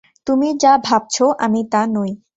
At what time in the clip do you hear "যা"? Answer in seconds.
0.57-0.73